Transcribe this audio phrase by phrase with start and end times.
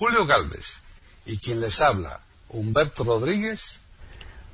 [0.00, 0.82] Julio Galvez
[1.26, 3.84] y quien les habla, Humberto Rodríguez,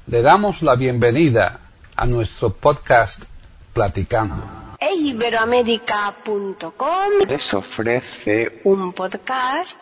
[0.09, 1.61] le damos la bienvenida
[1.95, 3.27] a nuestro podcast
[3.73, 4.43] Platicando.
[4.81, 9.79] Iberoamérica.com les ofrece un podcast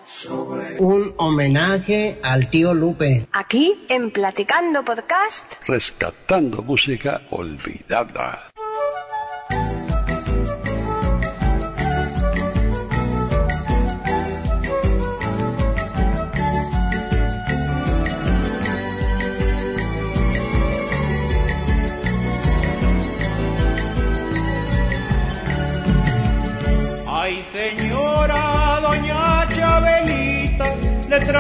[0.79, 3.27] un homenaje al tío Lupe.
[3.33, 5.47] aquí en Platicando Podcast.
[5.67, 8.51] rescatando música olvidada.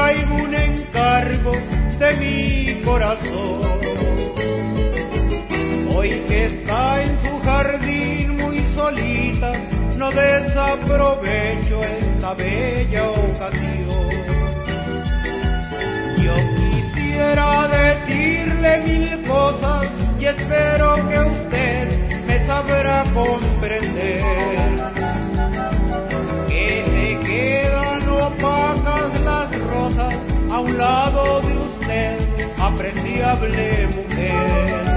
[0.04, 1.52] Traigo un encargo
[1.98, 3.60] de mi corazón.
[5.96, 9.52] Hoy que está en su jardín muy solita,
[9.96, 14.10] no desaprovecho esta bella ocasión.
[16.24, 19.88] Yo quisiera decirle mil cosas
[20.20, 24.64] y espero que usted me sabrá comprender
[28.44, 30.14] opacas las rosas
[30.50, 32.18] a un lado de usted,
[32.60, 34.93] apreciable mujer.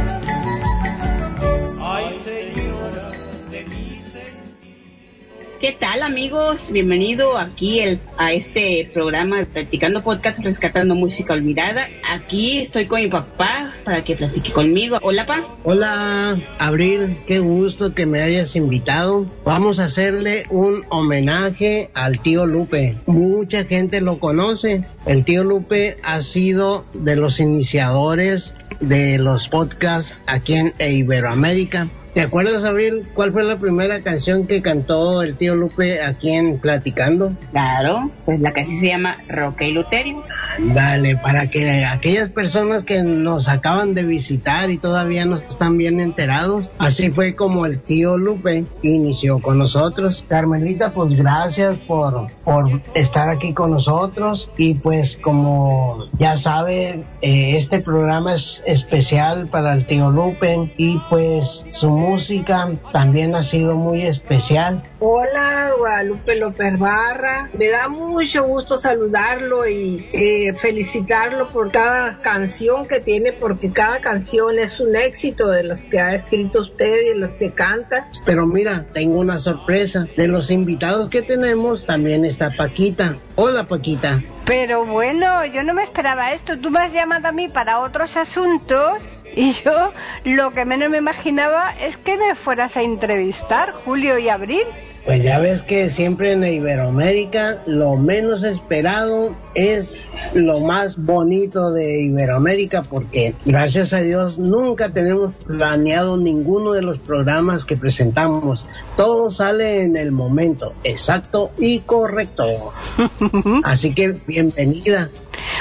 [5.60, 6.70] ¿Qué tal amigos?
[6.72, 11.88] Bienvenido aquí el- a este programa de Platicando Podcast Rescatando Música Olvidada.
[12.12, 15.00] Aquí estoy con mi papá para que platique conmigo.
[15.02, 15.44] Hola, pa.
[15.64, 19.26] Hola, Abril, qué gusto que me hayas invitado.
[19.46, 22.96] Vamos a hacerle un homenaje al tío Lupe.
[23.08, 24.84] Mucha gente lo conoce.
[25.08, 31.88] El tío Lupe ha sido de los iniciadores de los podcasts aquí en Iberoamérica.
[32.14, 36.58] ¿Te acuerdas, Abril, cuál fue la primera canción que cantó el tío Lupe aquí en
[36.60, 37.34] Platicando?
[37.52, 40.24] Claro, pues la canción se llama Roque y Luterio.
[40.60, 46.00] Dale, para que aquellas personas que nos acaban de visitar y todavía no están bien
[46.00, 50.26] enterados, así fue como el tío Lupe inició con nosotros.
[50.28, 57.58] Carmelita, pues gracias por, por estar aquí con nosotros y pues como ya sabe, eh,
[57.58, 63.76] este programa es especial para el tío Lupe y pues su música también ha sido
[63.76, 64.84] muy especial.
[65.00, 67.50] Hola, Guadalupe López Barra.
[67.58, 74.00] Me da mucho gusto saludarlo y eh, felicitarlo por cada canción que tiene, porque cada
[74.00, 78.08] canción es un éxito de los que ha escrito usted y de los que canta.
[78.26, 80.08] Pero mira, tengo una sorpresa.
[80.16, 83.16] De los invitados que tenemos también está Paquita.
[83.36, 84.22] Hola Paquita.
[84.46, 86.58] Pero bueno, yo no me esperaba esto.
[86.58, 89.94] Tú me has llamado a mí para otros asuntos y yo
[90.24, 94.66] lo que menos me imaginaba es que me fueras a entrevistar, Julio y Abril.
[95.08, 99.96] Pues ya ves que siempre en Iberoamérica lo menos esperado es
[100.34, 106.98] lo más bonito de Iberoamérica porque gracias a Dios nunca tenemos planeado ninguno de los
[106.98, 108.66] programas que presentamos.
[108.98, 112.74] Todo sale en el momento exacto y correcto.
[113.64, 115.10] Así que bienvenida.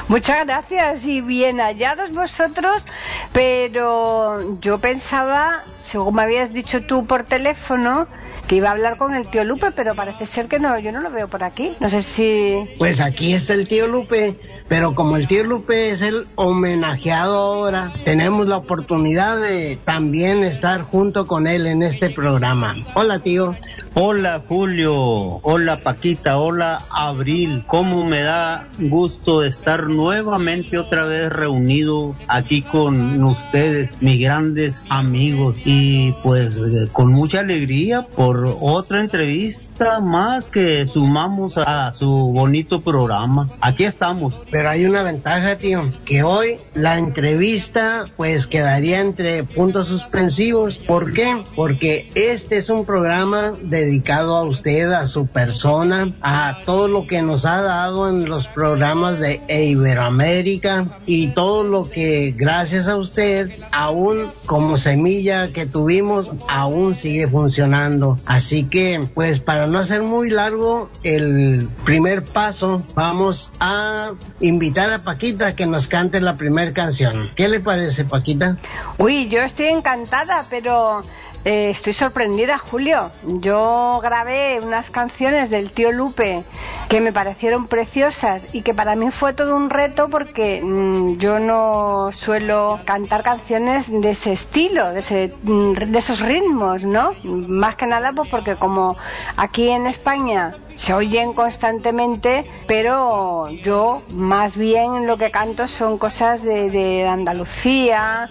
[0.09, 2.85] Muchas gracias y bien hallados vosotros,
[3.33, 8.09] pero yo pensaba, según me habías dicho tú por teléfono,
[8.47, 11.01] que iba a hablar con el tío Lupe, pero parece ser que no, yo no
[11.01, 11.73] lo veo por aquí.
[11.81, 12.65] No sé si...
[12.79, 17.93] Pues aquí está el tío Lupe, pero como el tío Lupe es el homenajeado ahora,
[18.05, 22.77] tenemos la oportunidad de también estar junto con él en este programa.
[22.95, 23.55] Hola tío.
[23.99, 32.15] Hola Julio, hola Paquita, hola Abril, cómo me da gusto estar nuevamente otra vez reunido
[32.29, 40.01] aquí con ustedes, mis grandes amigos, y pues eh, con mucha alegría por otra entrevista
[40.01, 43.49] más que sumamos a su bonito programa.
[43.61, 44.35] Aquí estamos.
[44.51, 50.79] Pero hay una ventaja, tío, que hoy la entrevista pues quedaría entre puntos suspensivos.
[50.79, 51.43] ¿Por qué?
[51.55, 57.23] Porque este es un programa dedicado a usted, a su persona, a todo lo que
[57.23, 63.51] nos ha dado en los programas de Iberoamérica y todo lo que gracias a usted,
[63.73, 68.19] aún como semilla que tuvimos, aún sigue funcionando.
[68.27, 74.99] Así que, pues para no hacer muy largo el primer paso, vamos a invitar a
[74.99, 77.31] Paquita que nos cante la primera canción.
[77.37, 78.57] ¿Qué le parece, Paquita?
[78.99, 81.05] Uy, yo estoy encantada, pero
[81.47, 83.13] Eh, estoy sorprendida, Julio.
[83.23, 86.43] Yo grabé unas canciones del tío Lupe
[86.89, 91.39] que me parecieron preciosas y que para mí fue todo un reto porque mm, yo
[91.39, 97.13] no suelo cantar canciones de ese estilo, de, ese, mm, de esos ritmos, ¿no?
[97.23, 98.97] Más que nada pues porque como
[99.37, 106.43] aquí en España se oyen constantemente, pero yo más bien lo que canto son cosas
[106.43, 108.31] de, de Andalucía,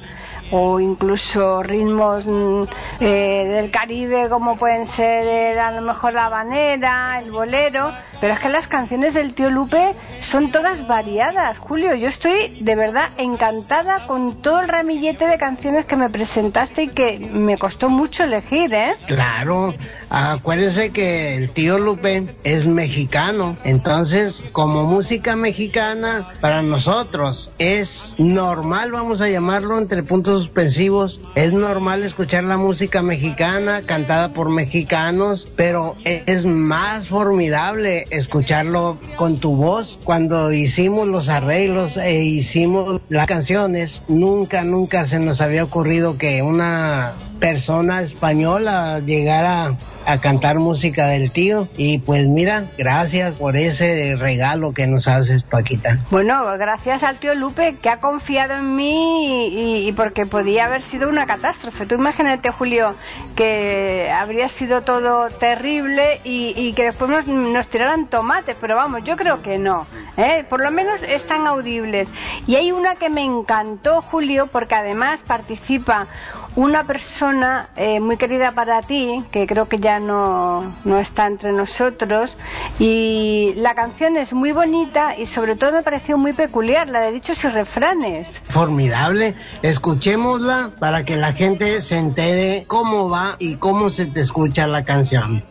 [0.52, 2.64] o incluso ritmos mm,
[3.00, 7.92] eh, del Caribe como pueden ser eh, a lo mejor la habanera, el bolero,
[8.22, 11.96] pero es que las canciones del tío Lupe son todas variadas, Julio.
[11.96, 16.88] Yo estoy de verdad encantada con todo el ramillete de canciones que me presentaste y
[16.88, 18.96] que me costó mucho elegir, ¿eh?
[19.08, 19.74] Claro,
[20.10, 28.92] acuérdense que el tío Lupe es mexicano, entonces como música mexicana para nosotros es normal,
[28.92, 35.48] vamos a llamarlo entre puntos suspensivos, es normal escuchar la música mexicana cantada por mexicanos,
[35.56, 40.00] pero es más formidable escucharlo con tu voz.
[40.04, 46.42] Cuando hicimos los arreglos e hicimos las canciones, nunca, nunca se nos había ocurrido que
[46.42, 54.16] una persona española llegara a cantar música del tío y pues mira, gracias por ese
[54.18, 56.00] regalo que nos haces Paquita.
[56.12, 61.10] Bueno, gracias al tío Lupe que ha confiado en mí y, porque podía haber sido
[61.10, 61.86] una catástrofe.
[61.86, 62.96] Tú imagínate Julio
[63.36, 69.04] que habría sido todo terrible y, y que después nos, nos, tiraran tomates, pero vamos,
[69.04, 69.86] yo creo que no.
[70.18, 70.46] ¿eh?
[70.48, 72.08] Por lo menos están audibles.
[72.48, 76.08] Y hay una que me encantó Julio porque además participa
[76.56, 81.52] una persona eh, muy querida para ti, que creo que ya no, no, está entre
[81.52, 82.38] nosotros,
[82.80, 87.12] y la canción es muy bonita y sobre todo me pareció muy peculiar, la de
[87.12, 88.42] dichos y refranes.
[88.48, 94.68] Formidable, escuchémosla para que la gente se entere cómo va y cómo se te escucha
[94.68, 95.44] la canción.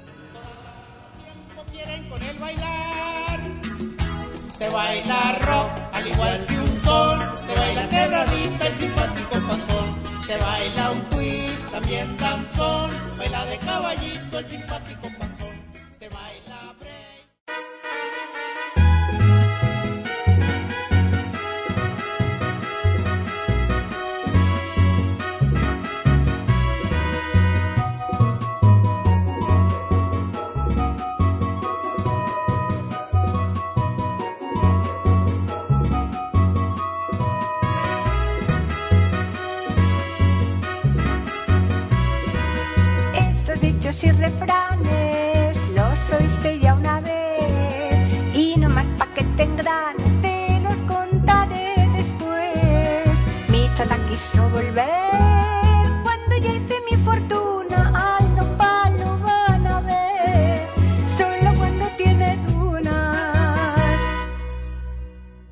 [4.58, 5.43] Se baila rock al
[14.34, 15.03] caballito el
[44.02, 50.58] y refranes los oíste ya una vez y no más pa' que te engranes te
[50.60, 53.20] los contaré después.
[53.48, 59.80] Mi chata quiso volver cuando ya hice mi fortuna, ay no pa' lo van a
[59.80, 60.68] ver,
[61.06, 64.00] solo cuando tiene dunas.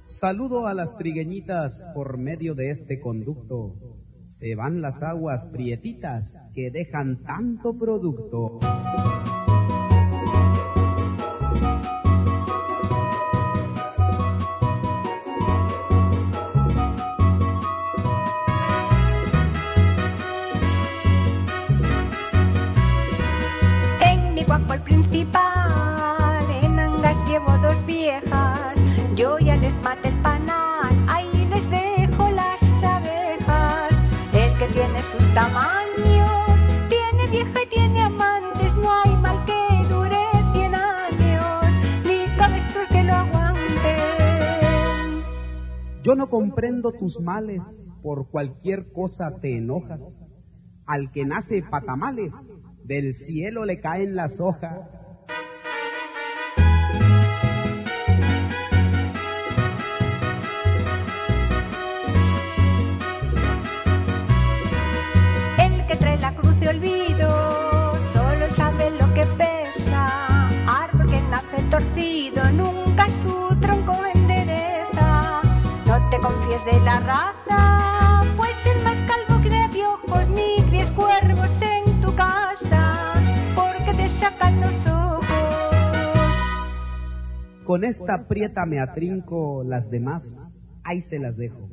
[0.06, 3.76] Saludo a las trigueñitas por medio de este conducto
[4.32, 8.58] se van las aguas prietitas que dejan tanto producto.
[46.12, 50.22] Yo no comprendo tus males, por cualquier cosa te enojas.
[50.84, 52.34] Al que nace patamales,
[52.84, 55.11] del cielo le caen las hojas.
[76.64, 83.14] De la raza, pues el más calvo crea piojos, ni críes cuervos en tu casa,
[83.56, 85.26] porque te sacan los ojos.
[87.64, 90.52] Con esta prieta me atrinco, las demás,
[90.84, 91.68] ahí se las dejo.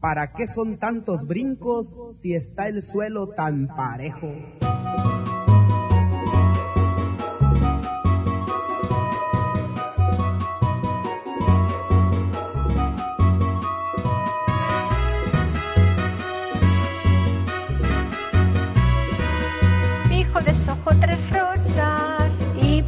[0.00, 4.28] ¿Para qué son tantos brincos si está el suelo tan parejo?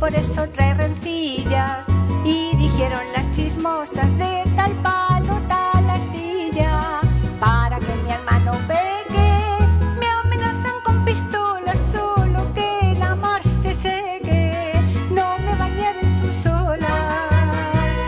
[0.05, 1.87] Por eso trae rencillas.
[2.27, 7.01] Y dijeron las chismosas de tal palo, tal astilla,
[7.41, 9.33] para que mi hermano pegue,
[9.99, 14.75] me amenazan con pistolas solo que el amor se seque,
[15.09, 17.99] no me bañar en sus olas.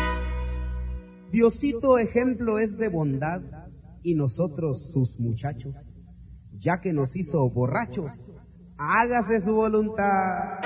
[1.32, 3.40] Diosito ejemplo es de bondad
[4.02, 5.94] y nosotros sus muchachos,
[6.58, 8.34] ya que nos hizo borrachos,
[8.76, 10.60] hágase su voluntad.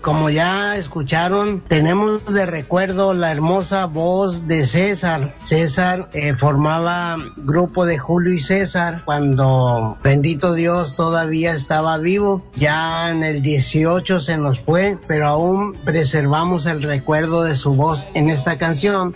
[0.00, 5.34] Como ya escucharon, tenemos de recuerdo la hermosa voz de César.
[5.44, 12.44] César eh, formaba grupo de Julio y César cuando, bendito Dios, todavía estaba vivo.
[12.56, 18.06] Ya en el 18 se nos fue, pero aún preservamos el recuerdo de su voz
[18.14, 19.14] en esta canción.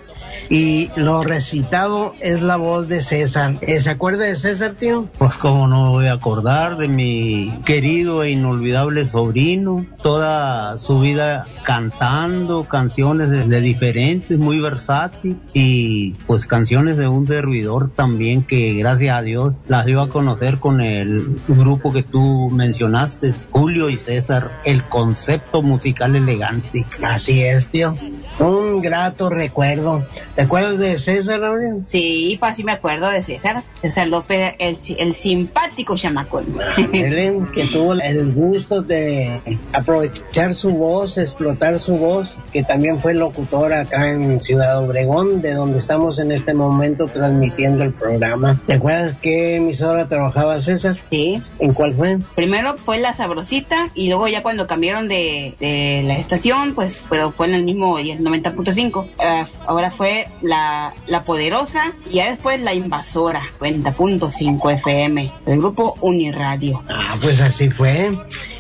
[0.49, 3.57] Y lo recitado es la voz de César.
[3.63, 5.09] Eh, ¿Se acuerda de César, tío?
[5.19, 11.47] Pues cómo no voy a acordar de mi querido e inolvidable sobrino, toda su vida
[11.63, 18.75] cantando canciones de, de diferentes, muy versátil y pues canciones de un servidor también que
[18.75, 23.97] gracias a Dios las dio a conocer con el grupo que tú mencionaste, Julio y
[23.97, 26.85] César, el concepto musical elegante.
[27.03, 27.95] Así es, tío.
[28.39, 30.05] Un grato recuerdo.
[30.35, 31.83] ¿Te acuerdas de César, Gabriel?
[31.87, 33.63] Sí, pues sí me acuerdo de César.
[33.81, 36.47] César López, el, el simpático chamacón.
[36.77, 39.41] Que tuvo el gusto de
[39.73, 45.55] aprovechar su voz, explotar su voz, que también fue locutor acá en Ciudad Obregón, de
[45.55, 48.61] donde estamos en este momento transmitiendo el programa.
[48.67, 50.99] ¿Te acuerdas qué emisora trabajaba César?
[51.11, 51.43] Sí.
[51.59, 52.19] ¿En cuál fue?
[52.35, 57.31] Primero fue La Sabrosita y luego ya cuando cambiaron de, de la estación, pues pero
[57.31, 59.07] fue en el mismo y el 90.5.
[59.19, 65.95] Eh, ahora fue la, la Poderosa y ya después La Invasora, 90.5 FM, el grupo
[66.01, 66.83] Uniradio.
[66.89, 68.17] Ah, pues así fue.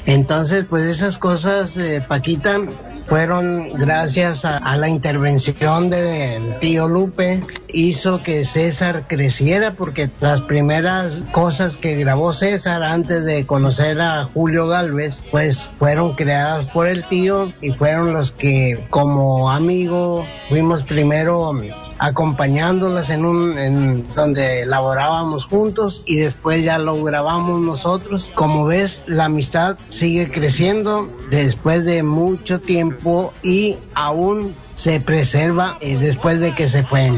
[0.07, 2.61] Entonces, pues esas cosas, eh, Paquita,
[3.07, 7.43] fueron gracias a, la intervención del tío Lupe,
[7.73, 14.25] hizo que César creciera, porque las primeras cosas que grabó César antes de conocer a
[14.25, 20.83] Julio Galvez, pues fueron creadas por el tío y fueron los que como amigo fuimos
[20.83, 21.53] primero
[21.99, 28.33] acompañándolas en un en donde laborábamos juntos y después ya lo grabamos nosotros.
[28.35, 35.97] Como ves, la amistad sigue creciendo después de mucho tiempo y aún se preserva eh,
[35.97, 37.11] después de que se fue.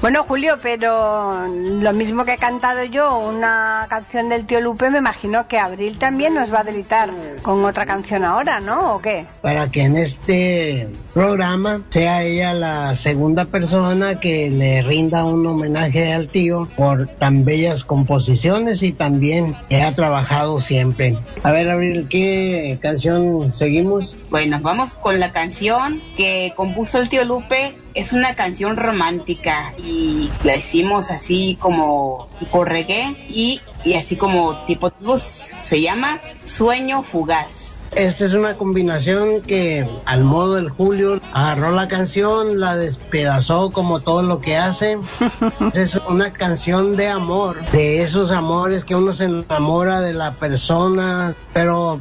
[0.00, 4.98] Bueno, Julio, pero lo mismo que he cantado yo, una canción del tío Lupe, me
[4.98, 7.10] imagino que Abril también nos va a deleitar
[7.42, 8.94] con otra canción ahora, ¿no?
[8.94, 9.26] ¿O qué?
[9.42, 16.12] Para que en este programa sea ella la segunda persona que le rinda un homenaje
[16.12, 21.16] al tío por tan bellas composiciones y también que ha trabajado siempre.
[21.42, 24.16] A ver, Abril, ¿qué canción seguimos?
[24.30, 26.21] Bueno, vamos con la canción que
[26.56, 27.74] compuso el tío Lupe.
[27.94, 34.54] Es una canción romántica y la hicimos así como tipo reggae y, y así como
[34.66, 35.50] tipo blues.
[35.62, 37.78] Se llama Sueño Fugaz.
[37.94, 44.00] Esta es una combinación que al modo del Julio agarró la canción, la despedazó como
[44.00, 44.96] todo lo que hace.
[45.74, 51.34] es una canción de amor, de esos amores que uno se enamora de la persona,
[51.52, 52.00] pero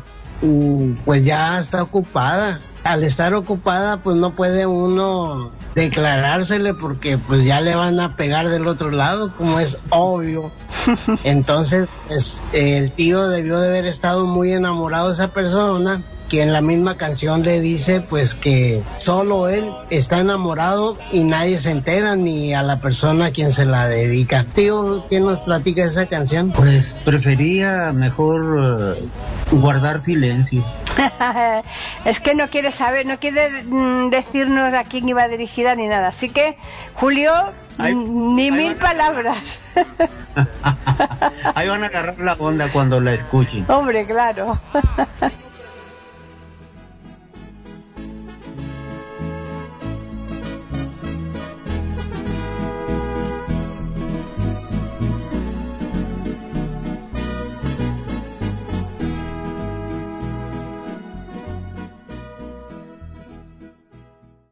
[1.06, 2.60] pues ya está ocupada.
[2.84, 8.50] Al estar ocupada, pues no puede uno declarársele porque pues ya le van a pegar
[8.50, 10.52] del otro lado, como es obvio.
[11.24, 16.54] Entonces, pues, el tío debió de haber estado muy enamorado de esa persona que en
[16.54, 22.16] la misma canción le dice pues que solo él está enamorado y nadie se entera
[22.16, 24.46] ni a la persona a quien se la dedica.
[24.56, 26.52] Tío, ¿quién nos platica esa canción?
[26.52, 29.04] Pues prefería mejor eh,
[29.52, 30.64] guardar silencio.
[32.06, 36.08] es que no quiere saber, no quiere mm, decirnos a quién iba dirigida ni nada.
[36.08, 36.56] Así que,
[36.94, 37.34] Julio,
[37.78, 39.60] mm, ni ay, mil palabras.
[41.56, 43.66] Ahí van a agarrar la onda cuando la escuchen.
[43.68, 44.58] Hombre, claro.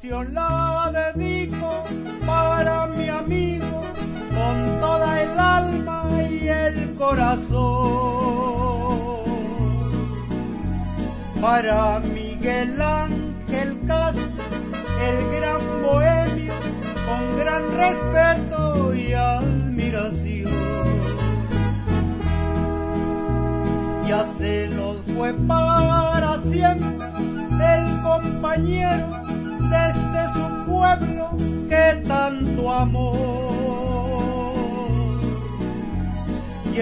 [0.00, 0.47] canción la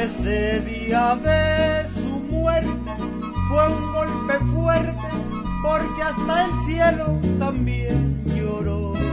[0.07, 2.93] ese día de su muerte
[3.49, 5.09] fue un golpe fuerte
[5.65, 9.06] porque hasta el cielo también lloró.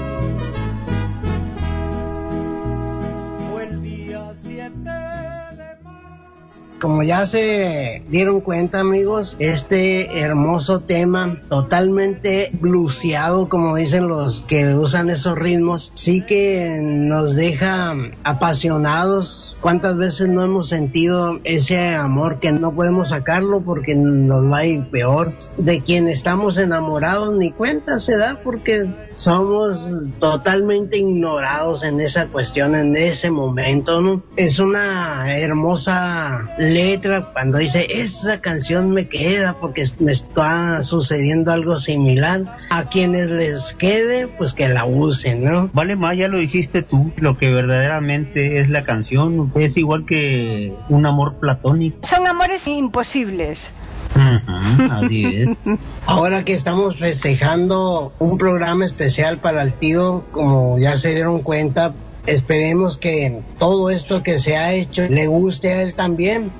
[6.84, 14.76] Como ya se dieron cuenta amigos, este hermoso tema totalmente bluseado como dicen los que
[14.76, 19.56] usan esos ritmos, sí que nos deja apasionados.
[19.62, 24.66] ¿Cuántas veces no hemos sentido ese amor que no podemos sacarlo porque nos va a
[24.66, 25.32] ir peor?
[25.56, 32.76] De quien estamos enamorados ni cuenta se da porque somos totalmente ignorados en esa cuestión,
[32.76, 34.22] en ese momento, ¿no?
[34.36, 36.44] Es una hermosa
[36.74, 42.44] letra cuando dice, esa canción me queda porque me está sucediendo algo similar.
[42.70, 45.70] A quienes les quede, pues que la usen, ¿no?
[45.74, 49.52] Vale, más ya lo dijiste tú, lo que verdaderamente es la canción.
[49.56, 51.98] Es igual que un amor platónico.
[52.04, 53.72] Son amores imposibles.
[54.16, 55.50] Ujú, así es.
[56.06, 61.94] Ahora que estamos festejando un programa especial para el tío, como ya se dieron cuenta,
[62.26, 66.52] esperemos que todo esto que se ha hecho le guste a él también,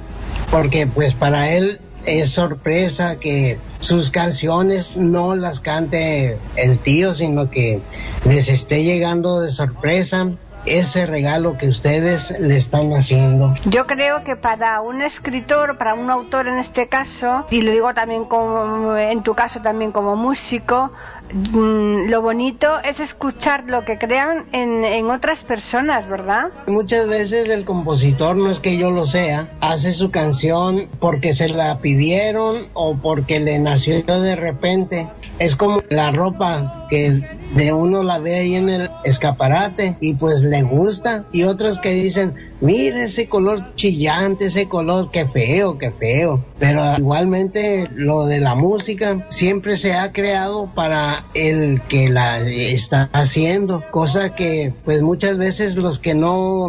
[0.52, 7.50] porque pues para él es sorpresa que sus canciones no las cante el tío, sino
[7.50, 7.80] que
[8.26, 10.32] les esté llegando de sorpresa
[10.66, 13.54] ese regalo que ustedes le están haciendo.
[13.66, 17.94] Yo creo que para un escritor, para un autor en este caso, y lo digo
[17.94, 20.92] también como en tu caso también como músico,
[21.32, 26.52] mm, lo bonito es escuchar lo que crean en, en otras personas, ¿verdad?
[26.68, 31.50] Muchas veces el compositor, no es que yo lo sea, hace su canción porque se
[31.50, 35.08] la pidieron o porque le nació de repente.
[35.40, 37.22] Es como la ropa que
[37.56, 41.26] de uno la ve ahí en el escaparate y pues le gusta.
[41.32, 46.44] Y otros que dicen, mira ese color chillante, ese color, qué feo, qué feo.
[46.60, 53.10] Pero igualmente lo de la música siempre se ha creado para el que la está
[53.14, 53.84] haciendo.
[53.92, 56.68] Cosa que pues muchas veces los que no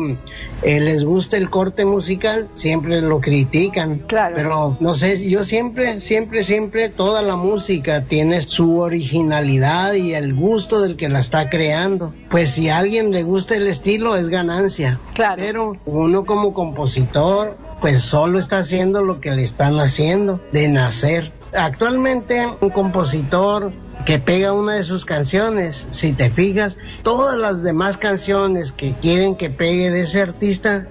[0.62, 3.98] eh, les gusta el corte musical siempre lo critican.
[3.98, 4.34] Claro.
[4.36, 10.34] Pero no sé, yo siempre, siempre, siempre toda la música tiene su originalidad y el
[10.34, 12.12] gusto del que la está creando.
[12.30, 14.98] Pues si a alguien le gusta el estilo es ganancia.
[15.14, 15.36] Claro.
[15.36, 21.32] Pero uno como compositor pues solo está haciendo lo que le están haciendo de nacer.
[21.56, 23.72] Actualmente un compositor
[24.04, 29.34] que pega una de sus canciones, si te fijas, todas las demás canciones que quieren
[29.34, 30.86] que pegue de ese artista,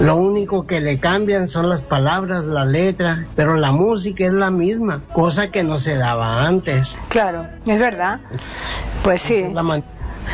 [0.00, 4.50] lo único que le cambian son las palabras, la letra, pero la música es la
[4.50, 6.98] misma, cosa que no se daba antes.
[7.10, 8.20] Claro, es verdad.
[9.04, 9.44] Pues sí.
[9.52, 9.86] La manera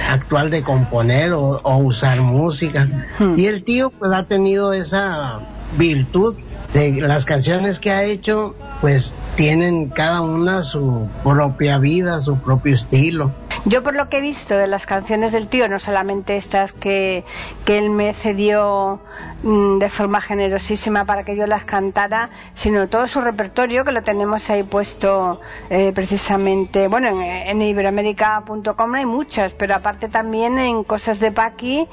[0.08, 2.88] actual de componer o, o usar música.
[3.18, 3.38] Hmm.
[3.38, 5.40] Y el tío pues ha tenido esa
[5.76, 6.36] virtud
[6.72, 12.74] de las canciones que ha hecho, pues tienen cada una su propia vida, su propio
[12.74, 13.32] estilo.
[13.66, 17.24] Yo por lo que he visto de las canciones del tío, no solamente estas que,
[17.66, 19.00] que él me cedió
[19.42, 24.02] mm, de forma generosísima para que yo las cantara, sino todo su repertorio que lo
[24.02, 30.82] tenemos ahí puesto eh, precisamente, bueno, en, en iberoamérica.com hay muchas, pero aparte también en
[30.82, 31.86] Cosas de Paqui,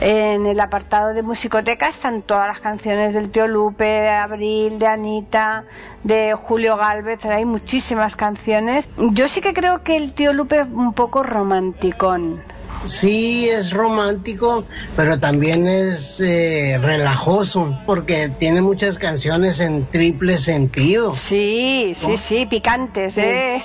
[0.00, 4.86] en el apartado de musicoteca están todas las canciones del tío Lupe, de Abril, de
[4.88, 5.64] Anita,
[6.02, 8.90] de Julio Galvez, hay muchísimas canciones.
[8.96, 12.42] Yo sí que creo que el tío Lupe un poco romanticón.
[12.84, 14.64] Sí, es romántico,
[14.96, 21.14] pero también es eh, relajoso, porque tiene muchas canciones en triple sentido.
[21.14, 23.62] Sí, sí, sí, picantes, ¿eh?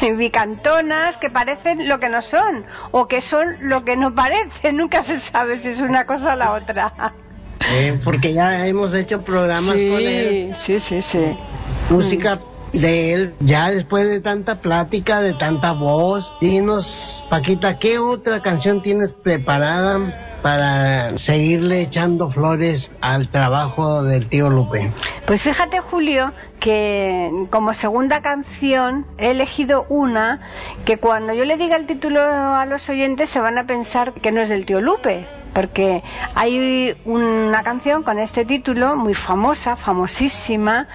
[0.18, 5.00] Picantonas que parecen lo que no son, o que son lo que no parecen, nunca
[5.02, 6.92] se sabe si es una cosa o la otra.
[7.68, 11.36] Eh, porque ya hemos hecho programas sí, con él, sí, sí, sí.
[11.90, 12.38] música
[12.72, 16.34] de él, ya después de tanta plática, de tanta voz.
[16.40, 24.50] Dinos, Paquita, ¿qué otra canción tienes preparada para seguirle echando flores al trabajo del tío
[24.50, 24.90] Lupe?
[25.26, 30.40] Pues fíjate, Julio, que como segunda canción he elegido una
[30.84, 34.32] que cuando yo le diga el título a los oyentes se van a pensar que
[34.32, 36.02] no es del tío Lupe, porque
[36.34, 40.86] hay una canción con este título muy famosa, famosísima,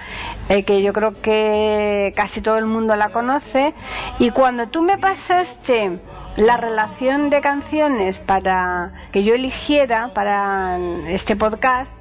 [0.52, 3.72] eh, que yo creo que casi todo el mundo la conoce,
[4.18, 5.98] y cuando tú me pasaste
[6.36, 11.96] la relación de canciones para que yo eligiera para este podcast,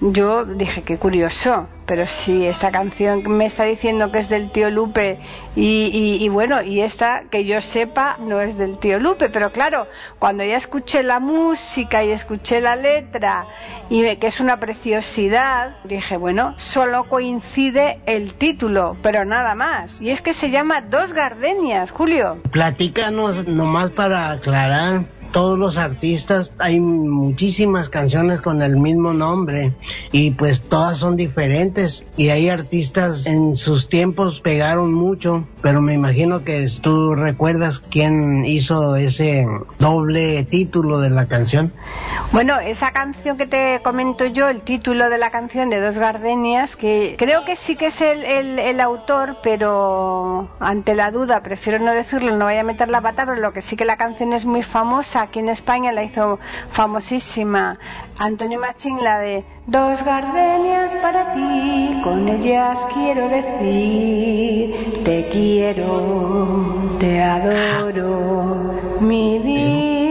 [0.00, 4.70] yo dije, qué curioso, pero si esta canción me está diciendo que es del tío
[4.70, 5.18] Lupe
[5.54, 9.86] y, bueno, y esta que yo sepa no es del tío Lupe, pero claro,
[10.18, 13.46] cuando ya escuché la música y escuché la letra
[13.88, 20.00] y que es una preciosidad, dije, bueno, solo coincide el título, pero nada más.
[20.00, 22.38] Y es que se llama Dos Gardenias, Julio.
[22.50, 25.02] Platícanos nomás para aclarar
[25.36, 29.74] todos los artistas, hay muchísimas canciones con el mismo nombre
[30.10, 35.92] y pues todas son diferentes y hay artistas en sus tiempos pegaron mucho, pero me
[35.92, 39.46] imagino que tú recuerdas quién hizo ese
[39.78, 41.70] doble título de la canción.
[42.32, 46.76] Bueno, esa canción que te comento yo, el título de la canción de Dos Gardenias,
[46.76, 51.92] que creo que sí que es el, el, autor, pero ante la duda prefiero no
[51.92, 54.46] decirlo, no voy a meter la pata, pero lo que sí que la canción es
[54.46, 56.38] muy famosa aquí en España la hizo
[56.70, 57.78] famosísima
[58.18, 67.20] Antonio Machín, la de Dos gardenias para ti, con ellas quiero decir, te quiero, te
[67.20, 70.06] adoro, mi vida.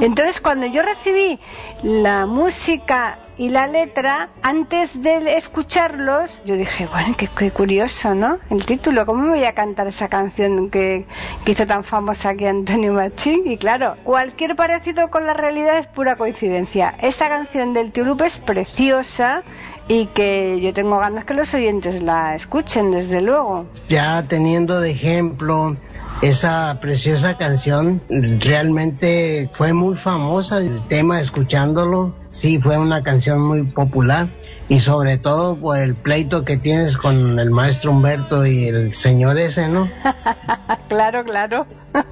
[0.00, 1.40] Entonces cuando yo recibí
[1.84, 8.38] la música y la letra, antes de escucharlos, yo dije, bueno, qué, curioso, ¿no?
[8.48, 11.04] El título, ¿cómo me voy a cantar esa canción que,
[11.44, 13.42] hizo tan famosa aquí Antonio Machín?
[13.44, 16.94] Y claro, cualquier parecido con la realidad es pura coincidencia.
[17.02, 19.42] Esta canción del Tío es preciosa
[19.86, 23.66] y que yo tengo ganas que los oyentes la escuchen, desde luego.
[23.90, 25.76] Ya teniendo de ejemplo
[26.22, 28.02] esa preciosa canción
[28.40, 34.26] realmente fue muy famosa, el tema escuchándolo, sí fue una canción muy popular
[34.68, 39.38] y sobre todo por el pleito que tienes con el maestro Humberto y el señor
[39.38, 39.90] ese, ¿no?
[40.88, 41.66] claro, claro.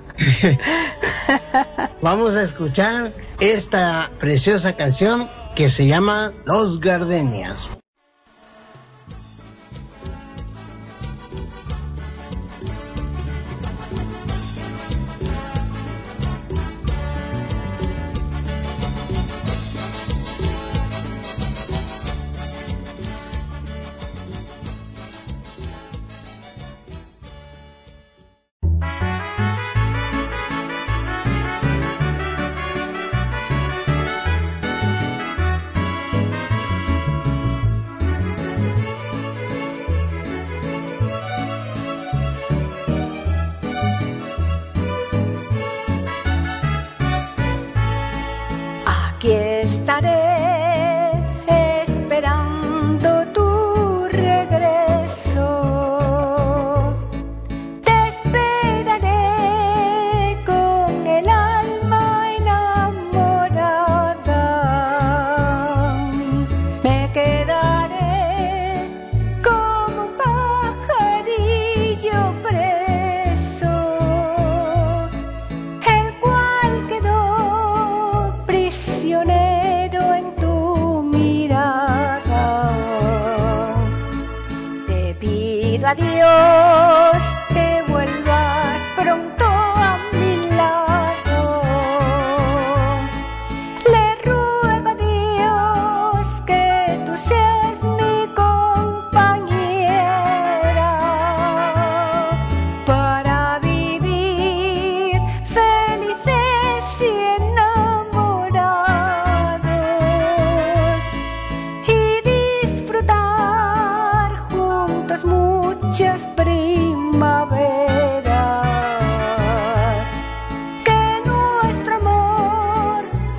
[2.02, 7.70] Vamos a escuchar esta preciosa canción que se llama Los Gardenias.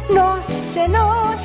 [0.10, 1.40] No se nos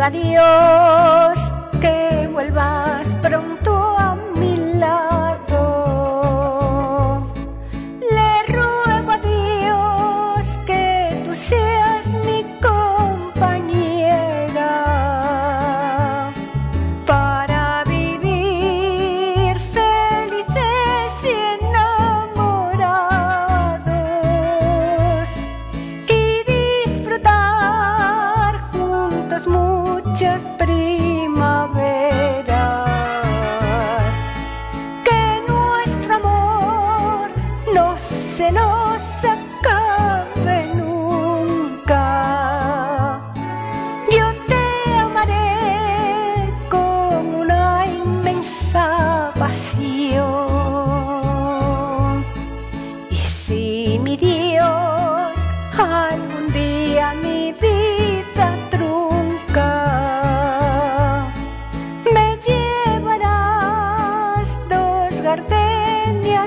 [0.00, 0.89] adiós.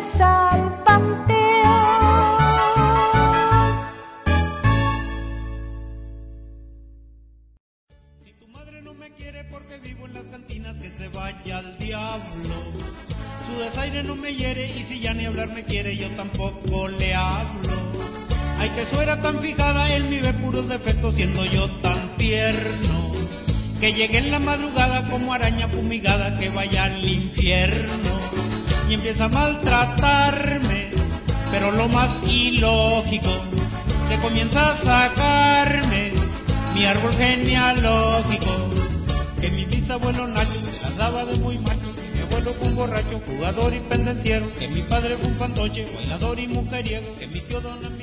[0.04, 1.24] Gardenias al panteón.
[8.84, 12.56] no me quiere porque vivo en las cantinas que se vaya al diablo.
[13.48, 17.14] Su desaire no me hiere y si ya ni hablar me quiere yo tampoco le
[17.16, 17.72] hablo.
[18.60, 23.14] Ay que su era tan fijada, él me ve puros defectos siendo yo tan tierno.
[23.80, 28.23] Que llegue en la madrugada como araña fumigada que vaya al infierno.
[28.94, 30.92] Y empieza a maltratarme,
[31.50, 33.32] pero lo más ilógico,
[34.08, 36.12] que comienza a sacarme
[36.76, 38.52] mi árbol genealógico,
[39.42, 43.20] que mi bisabuelo Nacho me daba de muy macho, que mi abuelo fue un borracho,
[43.26, 47.62] jugador y pendenciero, que mi padre fue un fantoche, bailador y mujeriego, que mi tío
[47.62, 48.03] don la...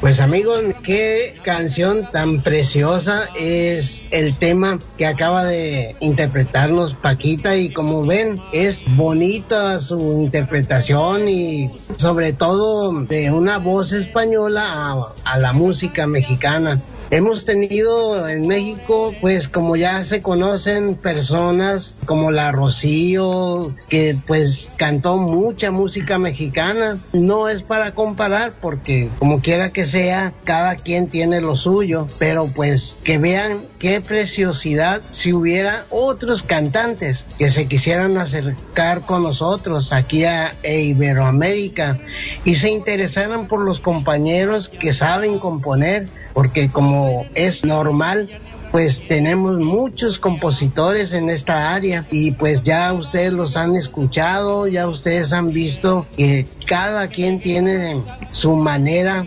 [0.00, 7.70] Pues amigos, qué canción tan preciosa es el tema que acaba de interpretarnos Paquita y
[7.70, 15.38] como ven es bonita su interpretación y sobre todo de una voz española a, a
[15.38, 16.82] la música mexicana.
[17.10, 24.72] Hemos tenido en México, pues como ya se conocen, personas como la Rocío, que pues
[24.76, 26.96] cantó mucha música mexicana.
[27.12, 32.48] No es para comparar porque como quiera que sea, cada quien tiene lo suyo, pero
[32.48, 39.92] pues que vean qué preciosidad si hubiera otros cantantes que se quisieran acercar con nosotros
[39.92, 42.00] aquí a Iberoamérica
[42.44, 48.28] y se interesaran por los compañeros que saben componer, porque como es normal,
[48.70, 54.86] pues tenemos muchos compositores en esta área y pues ya ustedes los han escuchado, ya
[54.86, 59.26] ustedes han visto que cada quien tiene su manera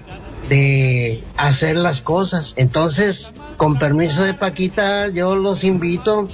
[0.49, 2.53] de hacer las cosas.
[2.57, 6.27] Entonces, con permiso de Paquita, yo los invito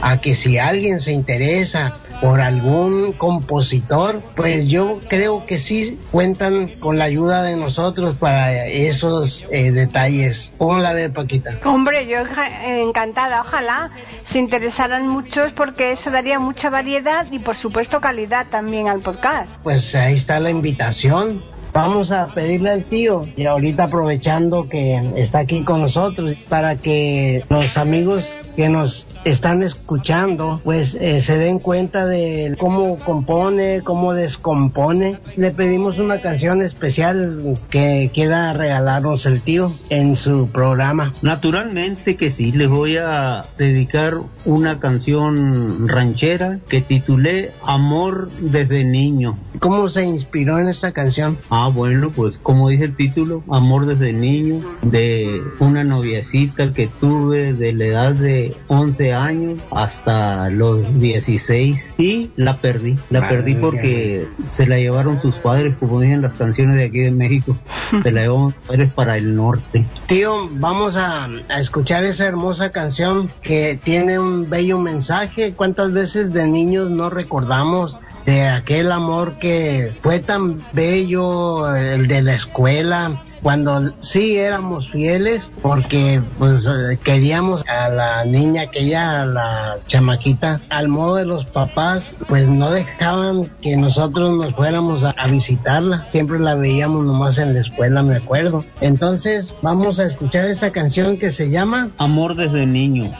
[0.00, 6.68] a que si alguien se interesa por algún compositor, pues yo creo que sí cuentan
[6.78, 10.52] con la ayuda de nosotros para esos eh, detalles.
[10.58, 11.58] ¿Cómo la ve Paquita?
[11.64, 12.18] Hombre, yo
[12.64, 13.40] encantada.
[13.40, 13.90] Ojalá
[14.22, 19.48] se interesaran muchos porque eso daría mucha variedad y por supuesto calidad también al podcast.
[19.62, 21.42] Pues ahí está la invitación.
[21.72, 27.44] Vamos a pedirle al tío y ahorita aprovechando que está aquí con nosotros para que
[27.48, 34.14] los amigos que nos están escuchando pues eh, se den cuenta de cómo compone, cómo
[34.14, 35.18] descompone.
[35.36, 41.14] Le pedimos una canción especial que quiera regalarnos el tío en su programa.
[41.22, 49.38] Naturalmente que sí, les voy a dedicar una canción ranchera que titulé Amor desde niño.
[49.58, 51.38] ¿Cómo se inspiró en esta canción?
[51.50, 57.52] Ah, bueno, pues como dice el título, Amor desde niño, de una noviecita que tuve
[57.52, 62.96] de la edad de 11 años hasta los 16 y la perdí.
[63.10, 63.62] La Madre perdí mía.
[63.62, 67.56] porque se la llevaron sus padres, como dicen las canciones de aquí de México,
[68.02, 69.84] se la llevaron sus padres para el norte.
[70.06, 75.54] Tío, vamos a, a escuchar esa hermosa canción que tiene un bello mensaje.
[75.54, 77.96] ¿Cuántas veces de niños no recordamos
[78.26, 83.22] de aquel amor que fue tan bello, el de la escuela?
[83.42, 86.68] Cuando sí éramos fieles porque pues
[87.02, 92.70] queríamos a la niña aquella, a la chamaquita, al modo de los papás, pues no
[92.70, 96.06] dejaban que nosotros nos fuéramos a, a visitarla.
[96.06, 98.64] Siempre la veíamos nomás en la escuela, me acuerdo.
[98.82, 103.10] Entonces vamos a escuchar esta canción que se llama Amor desde niño.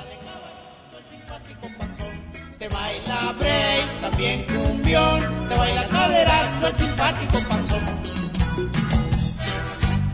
[2.59, 4.50] Te baila break, también
[4.91, 7.85] te baila caderazo el simpático panzón.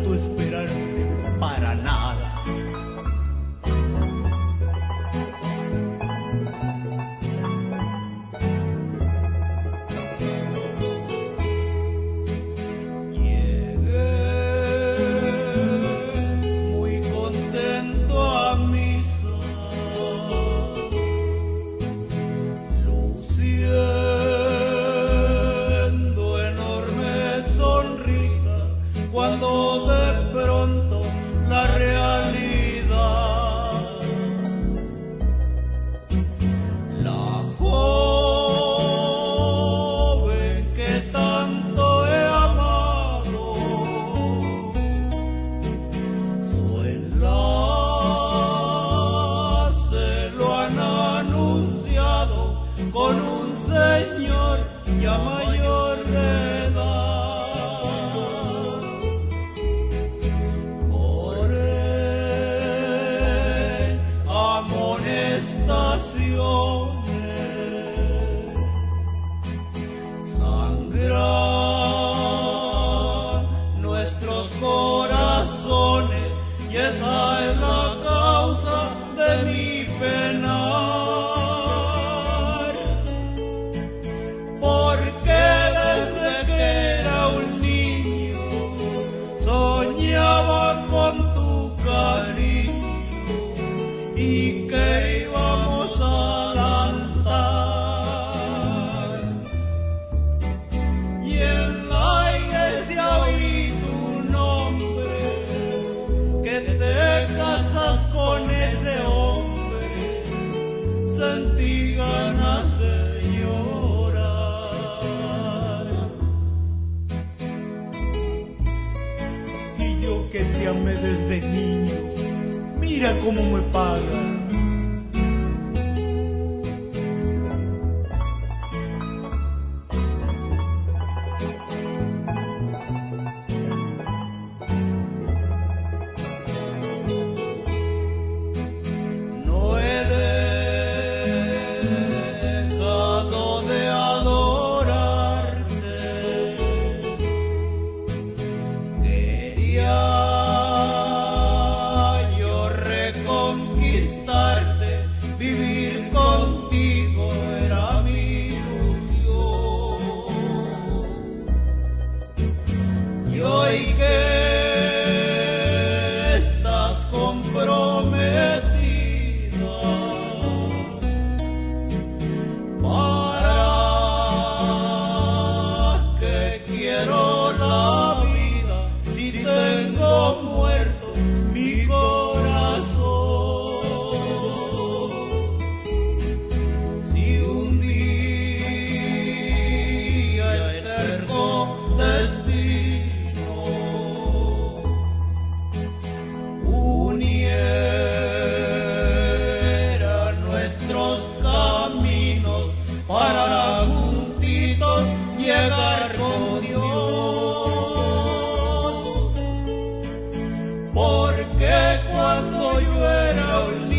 [212.83, 213.92] you and only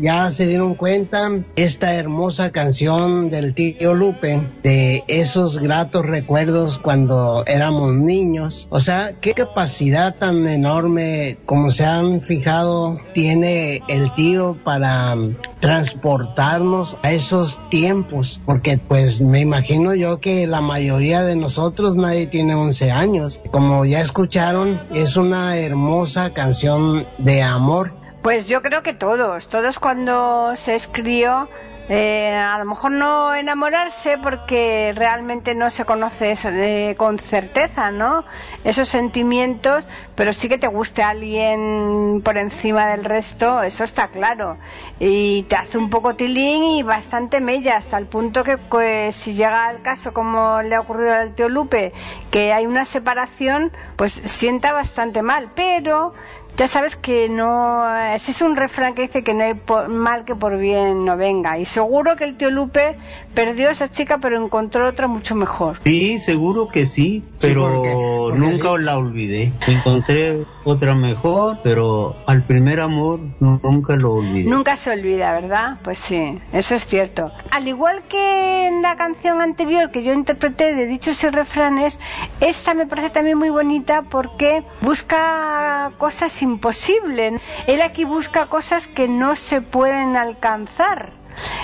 [0.00, 7.44] ya se dieron cuenta esta hermosa canción del tío Lupe de esos gratos recuerdos cuando
[7.46, 8.66] éramos niños.
[8.70, 15.16] O sea, qué capacidad tan enorme como se han fijado tiene el tío para
[15.60, 18.40] transportarnos a esos tiempos.
[18.44, 23.40] Porque pues me imagino yo que la mayoría de nosotros nadie tiene 11 años.
[23.50, 28.03] Como ya escucharon, es una hermosa canción de amor.
[28.24, 31.46] Pues yo creo que todos, todos cuando se escribió,
[31.90, 38.24] eh, a lo mejor no enamorarse porque realmente no se conoce eh, con certeza, ¿no?
[38.64, 44.56] Esos sentimientos, pero sí que te guste alguien por encima del resto, eso está claro.
[44.98, 49.34] Y te hace un poco tilín y bastante mella, hasta el punto que pues, si
[49.34, 51.92] llega el caso como le ha ocurrido al tío Lupe,
[52.30, 56.14] que hay una separación, pues sienta bastante mal, pero
[56.56, 57.84] ya sabes que no
[58.14, 61.58] existe un refrán que dice que no hay por- mal que por bien no venga.
[61.58, 62.96] Y seguro que el tío Lupe
[63.34, 67.92] perdió a esa chica pero encontró otra mucho mejor Sí, seguro que sí, pero porque-
[67.92, 68.84] porque nunca sí.
[68.84, 69.52] la olvidé.
[69.66, 74.48] Encontré otra mejor, pero al primer amor nu- nunca lo olvidé.
[74.48, 79.40] nunca se olvida verdad pues sí eso es cierto al igual que en la canción
[79.42, 81.98] anterior que yo interpreté de dichos y refranes
[82.40, 89.06] esta me parece también muy bonita porque busca cosas imposibles él aquí busca cosas que
[89.08, 91.12] no se pueden alcanzar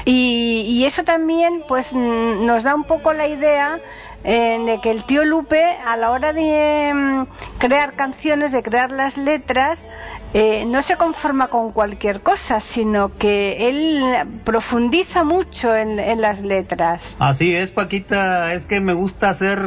[0.05, 3.81] Y, y eso también pues nos da un poco la idea
[4.23, 7.23] eh, de que el tío Lupe a la hora de mm,
[7.59, 9.87] crear canciones, de crear las letras,
[10.33, 14.03] eh, no se conforma con cualquier cosa, sino que él
[14.45, 17.16] profundiza mucho en, en las letras.
[17.18, 19.61] Así es, Paquita, es que me gusta ser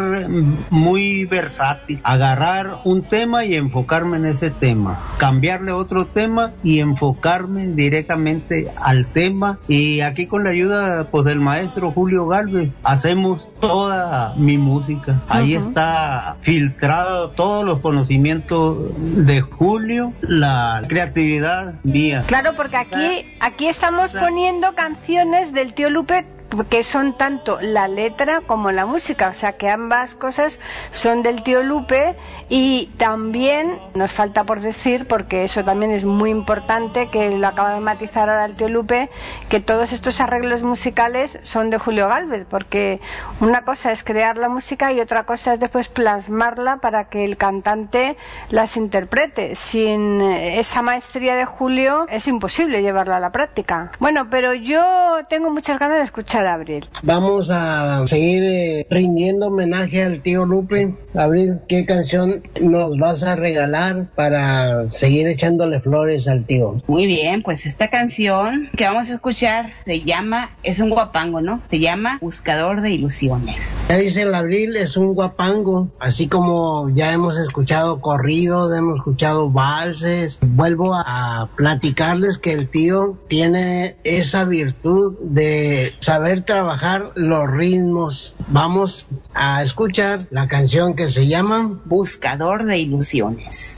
[0.69, 7.67] muy versátil, agarrar un tema y enfocarme en ese tema, cambiarle otro tema y enfocarme
[7.67, 14.33] directamente al tema y aquí con la ayuda pues del maestro Julio Galvez hacemos toda
[14.37, 15.21] mi música.
[15.27, 15.67] Ahí Ujú.
[15.67, 20.52] está filtrado todos los conocimientos de Julio, la
[20.87, 22.23] creatividad mía.
[22.27, 26.25] Claro, porque aquí, aquí estamos poniendo canciones del tío Lupe
[26.69, 30.59] que son tanto la letra como la música, o sea que ambas cosas
[30.91, 32.15] son del tío Lupe
[32.49, 37.73] y también nos falta por decir, porque eso también es muy importante, que lo acaba
[37.73, 39.09] de matizar ahora el tío Lupe,
[39.49, 43.01] que todos estos arreglos musicales son de Julio Galvez, porque
[43.39, 47.37] una cosa es crear la música y otra cosa es después plasmarla para que el
[47.37, 48.17] cantante
[48.49, 49.55] las interprete.
[49.55, 53.91] Sin eh, esa maestría de Julio es imposible llevarla a la práctica.
[53.99, 56.85] Bueno, pero yo tengo muchas ganas de escuchar Abril.
[57.01, 60.95] Vamos a seguir eh, rindiendo homenaje al tío Lupe.
[61.13, 66.81] Abril, ¿qué canción nos vas a regalar para seguir echándole flores al tío?
[66.87, 71.61] Muy bien, pues esta canción que vamos a escuchar se llama, es un guapango, ¿no?
[71.69, 73.77] Se llama Buscador de Ilusiones.
[73.89, 79.51] Ya dice el Abril, es un guapango, así como ya hemos escuchado corridos, hemos escuchado
[79.51, 80.39] valses.
[80.41, 88.35] Vuelvo a platicarles que el tío tiene esa virtud de saber trabajar los ritmos.
[88.47, 93.77] Vamos a escuchar la canción que se llama Buscador de Ilusiones.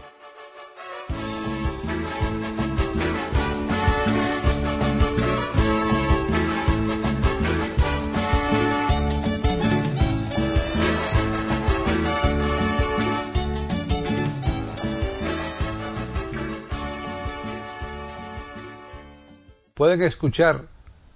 [19.75, 20.74] Pueden escuchar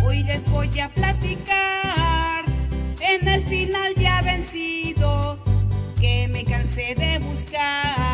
[0.05, 2.45] Hoy les voy a platicar
[3.01, 5.39] en el final ya vencido
[6.01, 8.10] que me cansé de buscar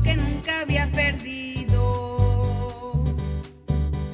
[0.00, 1.74] que nunca había perdido.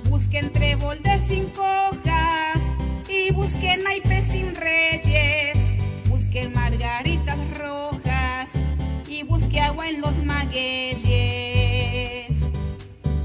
[0.08, 2.70] Busqué entre boldes sin hojas
[3.08, 5.74] y busqué naipes sin reyes,
[6.08, 7.38] busqué margaritas
[9.88, 11.70] en los magueyes.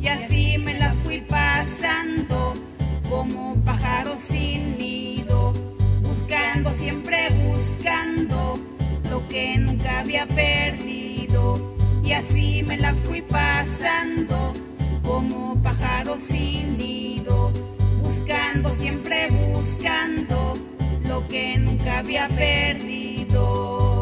[0.02, 2.54] Y así me la fui pasando
[3.10, 5.54] como pájaro sin nido,
[6.02, 8.60] buscando, siempre buscando
[9.10, 11.73] lo que nunca había perdido.
[12.14, 14.54] Y así me la fui pasando
[15.04, 17.52] como pájaro sin nido,
[18.04, 20.54] buscando, siempre buscando
[21.08, 23.93] lo que nunca había perdido.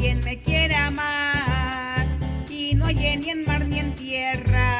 [0.00, 2.06] Quien me quiera amar
[2.48, 4.72] y no hallé ni en mar ni en tierra.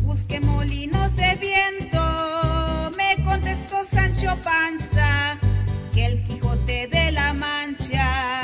[0.00, 5.36] Busque molinos de viento, me contestó Sancho Panza,
[5.92, 8.40] que el Quijote de la Mancha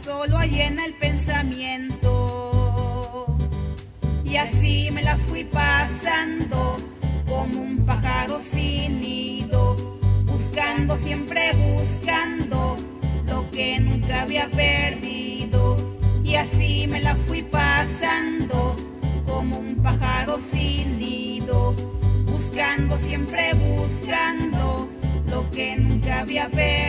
[0.00, 2.06] solo en el pensamiento.
[4.24, 6.76] Y así me la fui pasando
[7.26, 9.74] como un pájaro sin nido,
[10.26, 12.76] buscando, siempre buscando
[13.26, 15.76] lo que nunca había perdido.
[16.24, 18.76] Y así me la fui pasando
[19.26, 21.74] como un pájaro sin nido,
[22.26, 24.88] buscando, siempre buscando
[25.30, 26.85] lo que nunca había perdido.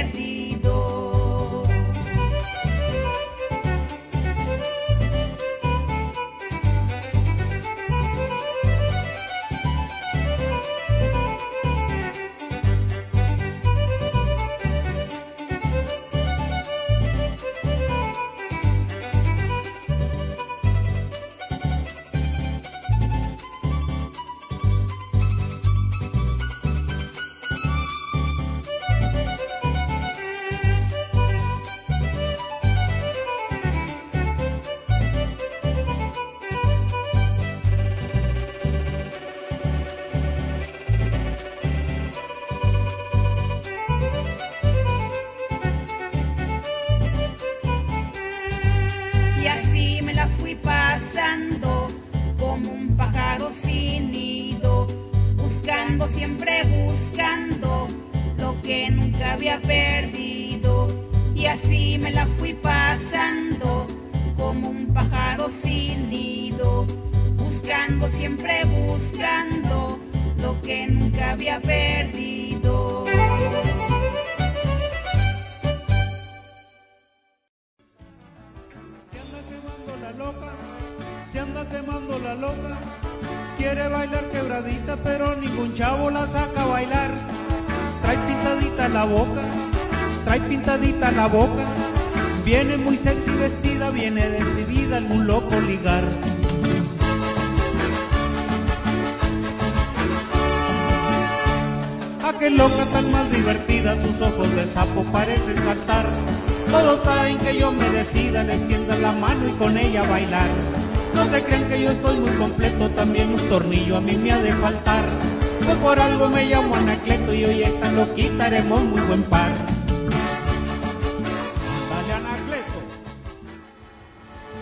[117.33, 119.53] Y hoy esta loquita haremos muy buen par.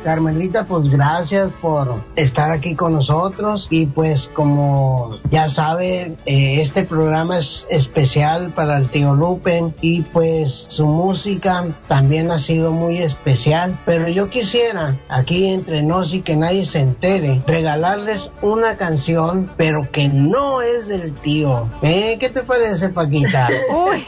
[0.06, 6.84] Carmelita, pues gracias por estar aquí con nosotros y pues como ya sabe, eh, este
[6.84, 13.00] programa es especial para el tío Lupe y pues su música también ha sido muy
[13.00, 19.50] especial, pero yo quisiera aquí entre nos y que nadie se entere, regalarles una canción,
[19.58, 21.68] pero que no es del tío.
[21.82, 22.18] ¿Eh?
[22.20, 23.50] ¿Qué te parece, Paquita?
[23.90, 24.06] Uy,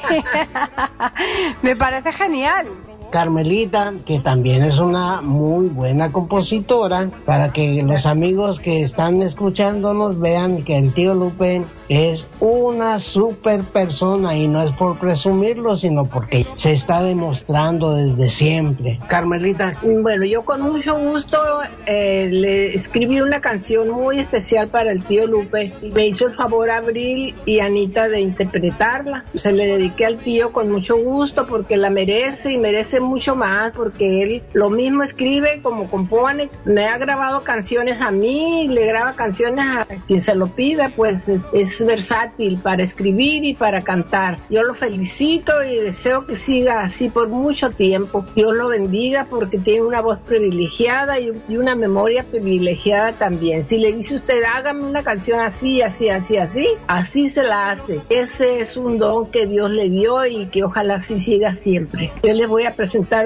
[1.64, 2.68] me parece genial.
[3.10, 10.20] Carmelita, que también es una muy buena compositora, para que los amigos que están escuchándonos
[10.20, 16.06] vean que el tío Lupe es una super persona y no es por presumirlo, sino
[16.06, 19.00] porque se está demostrando desde siempre.
[19.08, 19.76] Carmelita.
[19.84, 21.38] Bueno, yo con mucho gusto
[21.86, 25.74] eh, le escribí una canción muy especial para el tío Lupe.
[25.94, 29.24] Me hizo el favor Abril y Anita de interpretarla.
[29.34, 33.72] Se le dediqué al tío con mucho gusto porque la merece y merece mucho más
[33.74, 36.50] porque él lo mismo escribe como compone.
[36.66, 41.28] Me ha grabado canciones a mí, le graba canciones a quien se lo pida, pues
[41.28, 44.38] es, es versátil para escribir y para cantar.
[44.50, 48.26] Yo lo felicito y deseo que siga así por mucho tiempo.
[48.36, 53.66] Dios lo bendiga porque tiene una voz privilegiada y, y una memoria privilegiada también.
[53.66, 58.00] Si le dice usted, hágame una canción así, así, así, así, así se la hace.
[58.10, 62.12] Ese es un don que Dios le dio y que ojalá así siga siempre.
[62.24, 62.76] Yo les voy a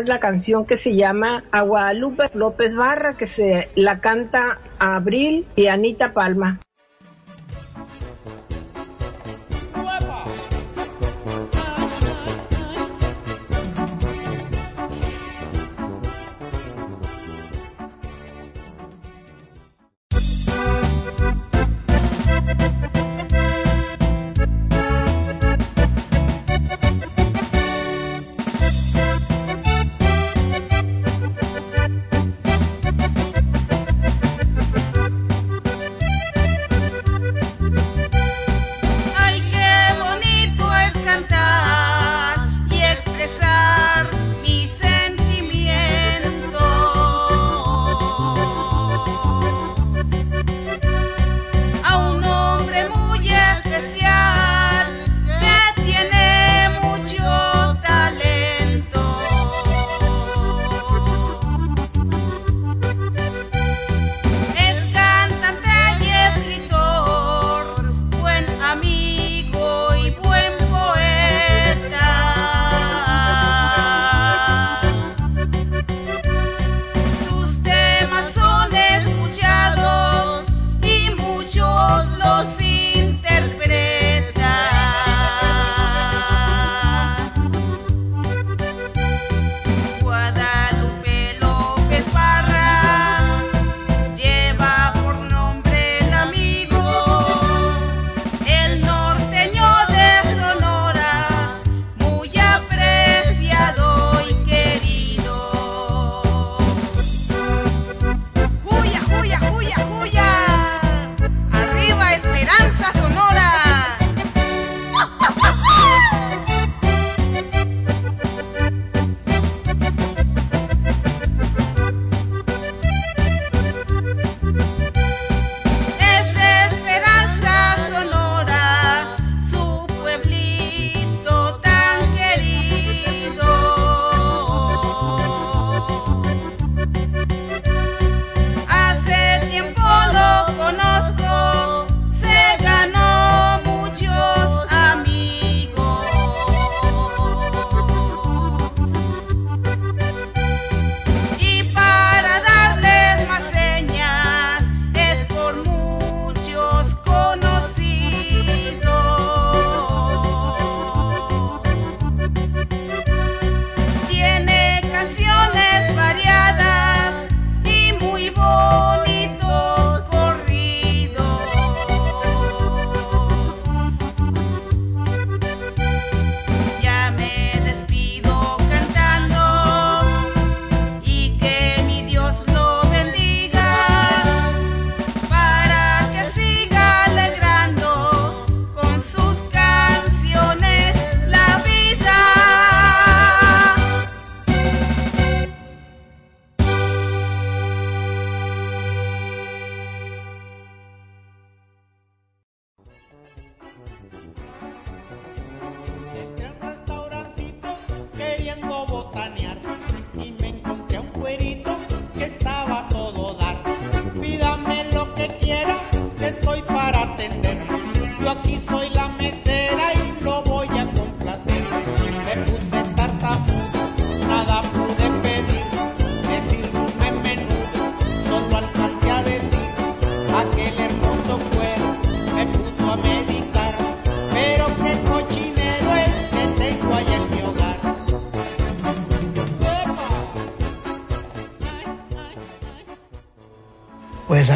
[0.02, 5.68] una canción que se llama A Guadalupe López Barra, que se la canta Abril y
[5.68, 6.62] Anita Palma.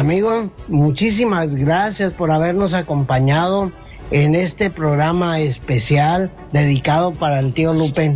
[0.06, 3.72] Pues amigo, muchísimas gracias por habernos acompañado
[4.12, 8.14] en este programa especial dedicado para el tío Lupe.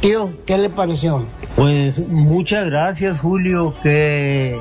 [0.00, 1.26] Tío, ¿qué le pareció?
[1.54, 4.58] Pues muchas gracias Julio, qué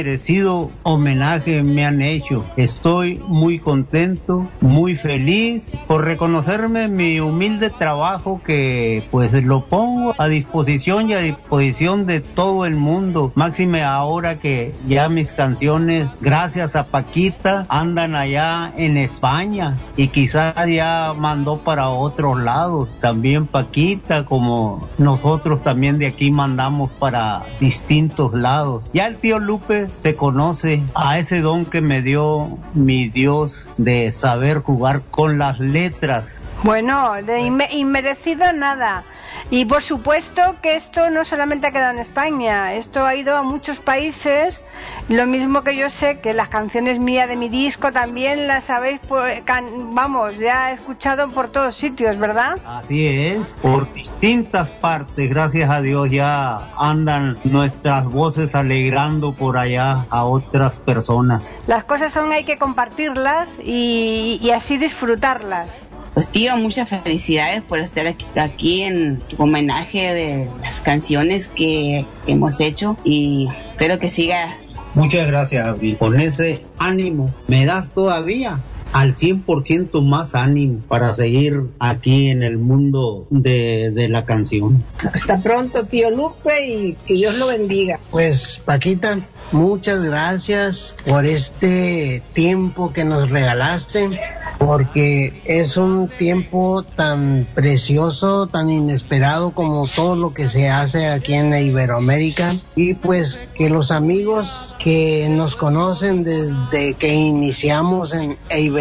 [0.00, 2.46] inmerecido homenaje me han hecho.
[2.56, 10.28] Estoy muy contento, muy feliz por reconocerme mi humilde trabajo que pues lo pongo a
[10.28, 13.30] disposición y a disposición de todo el mundo.
[13.34, 20.54] Máxime ahora que ya mis canciones, gracias a Paquita, andan allá en España y quizás
[20.66, 22.88] ya mandó para otros lados.
[23.02, 28.82] También Paquita, como nosotros también de aquí mandamos para distintos lados.
[28.94, 34.12] Ya el tío Lupe se conoce a ese don que me dio mi Dios de
[34.12, 36.40] saber jugar con las letras.
[36.62, 39.04] Bueno, de inme- inmerecido nada.
[39.50, 43.42] Y por supuesto que esto no solamente ha quedado en España, esto ha ido a
[43.42, 44.62] muchos países.
[45.10, 49.00] Lo mismo que yo sé que las canciones mías de mi disco también las habéis,
[49.08, 52.58] pues, can- vamos, ya escuchado por todos sitios, ¿verdad?
[52.64, 60.06] Así es, por distintas partes, gracias a Dios ya andan nuestras voces alegrando por allá
[60.10, 61.50] a otras personas.
[61.66, 65.88] Las cosas son hay que compartirlas y, y así disfrutarlas.
[66.14, 72.06] Pues tío, muchas felicidades por estar aquí, aquí en tu homenaje de las canciones que
[72.28, 74.48] hemos hecho y espero que siga
[74.94, 75.96] Muchas gracias, Abril.
[75.98, 78.60] Con ese ánimo, me das todavía
[78.92, 84.84] al 100% más ánimo para seguir aquí en el mundo de, de la canción.
[85.12, 88.00] Hasta pronto, tío Lupe, y que Dios lo bendiga.
[88.10, 89.18] Pues Paquita,
[89.52, 94.20] muchas gracias por este tiempo que nos regalaste,
[94.58, 101.34] porque es un tiempo tan precioso, tan inesperado como todo lo que se hace aquí
[101.34, 108.36] en la Iberoamérica y pues que los amigos que nos conocen desde que iniciamos en
[108.50, 108.79] Iberoamérica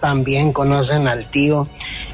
[0.00, 1.68] también conocen al tío.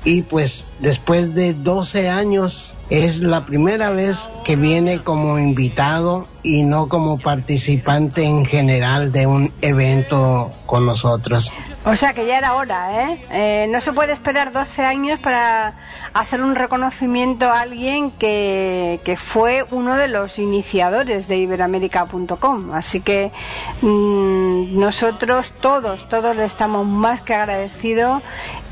[0.05, 6.65] Y pues después de 12 años es la primera vez que viene como invitado y
[6.65, 11.55] no como participante en general de un evento con nosotros.
[11.87, 13.25] O sea que ya era hora, ¿eh?
[13.31, 15.75] Eh, No se puede esperar 12 años para
[16.13, 22.75] hacer un reconocimiento a alguien que, que fue uno de los iniciadores de Iberoamérica.com.
[22.75, 23.33] Así que
[23.81, 28.23] mm, nosotros todos, todos le estamos más que agradecidos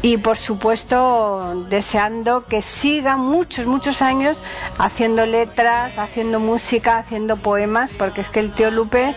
[0.02, 4.09] y por supuesto deseando que siga muchos, muchos años
[4.78, 9.14] haciendo letras, haciendo música, haciendo poemas, porque es que el tío Lupe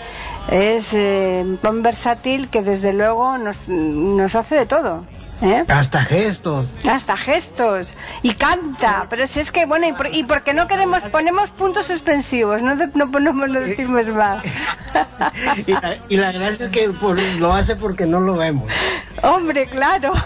[0.49, 5.05] es eh, tan versátil que desde luego nos, nos hace de todo.
[5.41, 5.63] ¿eh?
[5.67, 6.65] Hasta gestos.
[6.89, 7.95] Hasta gestos.
[8.21, 9.07] Y canta.
[9.09, 12.75] Pero si es que, bueno, y, por, y porque no queremos, ponemos puntos suspensivos, no,
[12.75, 14.43] de- no ponemos, no decimos más.
[15.65, 18.71] Y la, y la gracia es que por- lo hace porque no lo vemos.
[19.23, 20.13] Hombre, claro.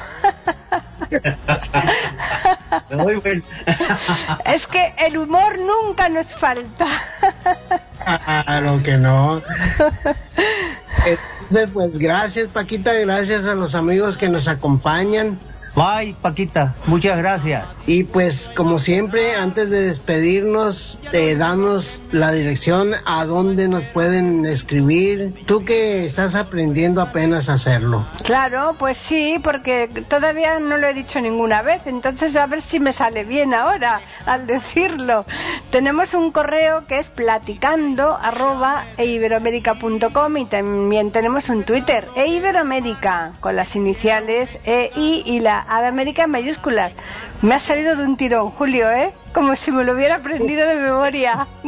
[4.46, 6.88] Es que el humor nunca nos falta.
[8.08, 9.42] Claro que no.
[11.06, 15.38] Entonces, pues gracias Paquita, gracias a los amigos que nos acompañan.
[15.78, 17.64] Bye, Paquita, muchas gracias.
[17.86, 24.48] Y pues como siempre, antes de despedirnos, eh, danos la dirección a donde nos pueden
[24.48, 25.36] escribir.
[25.46, 28.04] Tú que estás aprendiendo apenas a hacerlo.
[28.24, 32.80] Claro, pues sí, porque todavía no lo he dicho ninguna vez, entonces a ver si
[32.80, 35.26] me sale bien ahora al decirlo.
[35.70, 43.56] Tenemos un correo que es platicando arroba eiberoamerica.com y también tenemos un Twitter, eiberoamérica, con
[43.56, 46.94] las iniciales EI y la A de América en mayúsculas.
[47.42, 49.12] Me ha salido de un tirón, Julio, ¿eh?
[49.34, 51.48] Como si me lo hubiera aprendido de memoria.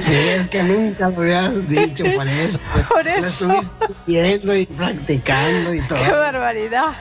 [0.00, 2.58] Sí, es que nunca lo habías dicho por eso.
[2.88, 3.26] Por Lo eso.
[3.26, 6.02] estuviste viendo y practicando y todo.
[6.04, 6.92] ¡Qué barbaridad!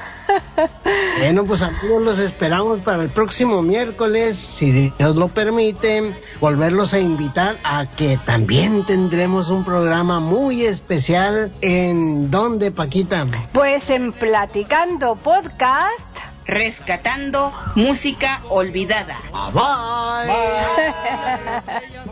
[1.20, 7.00] Bueno, pues amigos, los esperamos para el próximo miércoles, si Dios lo permite, volverlos a
[7.00, 13.26] invitar a que también tendremos un programa muy especial en donde, Paquita.
[13.54, 16.10] Pues en Platicando Podcast.
[16.46, 19.18] rescatando música olvidada.
[19.54, 20.32] Bye.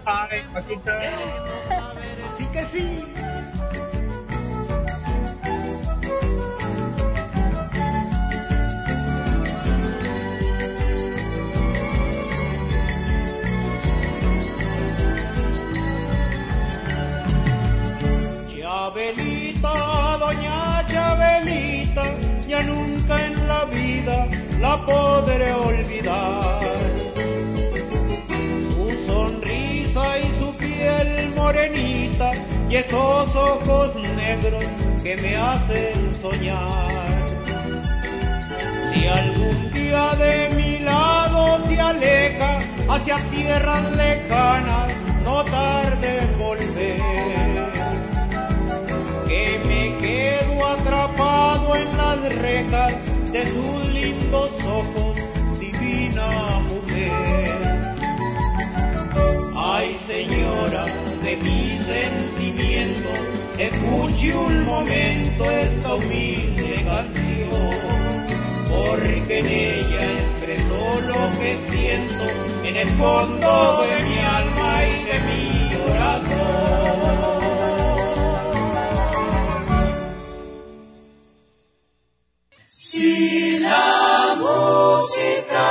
[0.05, 0.99] Bye, Paquita.
[2.33, 3.03] Así que sí.
[18.87, 22.05] Chabelita, doña Chabelita,
[22.47, 24.29] ya nunca en la vida
[24.61, 26.61] la podré olvidar.
[28.73, 32.31] Su sonrisa y su piel morenita
[32.69, 34.63] y esos ojos negros
[35.03, 37.27] que me hacen soñar.
[38.93, 44.93] Si algún día de mi lado se aleja, hacia tierras lejanas,
[45.25, 47.46] no tarde en volver.
[50.87, 52.93] Atrapado en las rejas
[53.31, 55.15] de tus lindos ojos,
[55.59, 56.29] divina
[56.69, 57.93] mujer.
[59.55, 60.85] Ay señora
[61.23, 63.09] de mi sentimiento,
[63.57, 67.87] escuche un momento esta humilde canción
[68.69, 72.23] porque en ella expreso lo que siento
[72.63, 77.26] en el fondo de mi alma y de mi corazón.
[82.89, 85.67] Si la música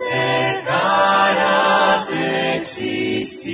[0.00, 3.44] dejara de existir,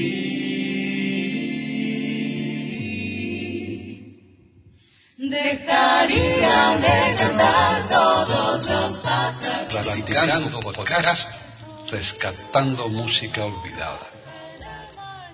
[5.19, 9.03] dejaría de cantar todos los.
[9.69, 11.35] Platicando podcast,
[11.91, 14.07] rescatando música olvidada.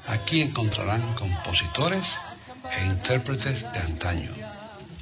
[0.07, 2.17] Aquí encontrarán compositores
[2.75, 4.33] e intérpretes de antaño.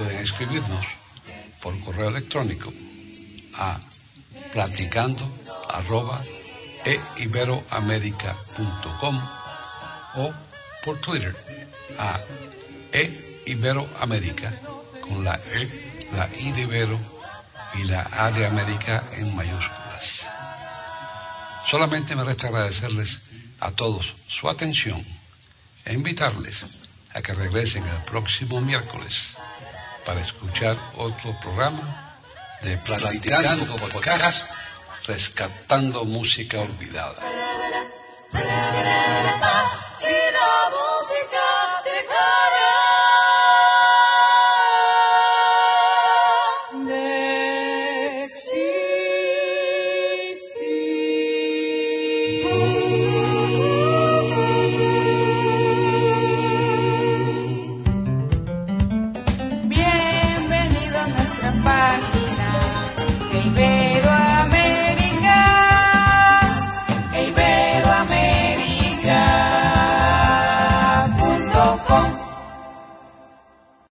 [0.00, 0.86] Pueden escribirnos
[1.60, 2.72] por correo electrónico
[3.52, 3.78] a
[4.50, 5.28] platicando
[5.68, 6.24] arroba
[6.86, 9.20] e iberoamerica.com
[10.16, 10.32] o
[10.82, 11.36] por Twitter
[11.98, 12.18] a
[12.90, 14.48] e iberoamerica
[15.04, 15.68] con la e,
[16.16, 16.98] la i de Ibero
[17.74, 20.24] y la a de América en mayúsculas.
[21.66, 23.18] Solamente me resta agradecerles
[23.60, 25.04] a todos su atención
[25.84, 26.64] e invitarles
[27.12, 29.36] a que regresen el próximo miércoles
[30.04, 32.16] para escuchar otro programa
[32.62, 34.50] de Platicando Podcast,
[35.06, 37.22] rescatando música olvidada.